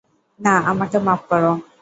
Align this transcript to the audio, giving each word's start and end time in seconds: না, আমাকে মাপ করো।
না, 0.39 0.53
আমাকে 0.71 0.97
মাপ 1.07 1.21
করো। 1.29 1.51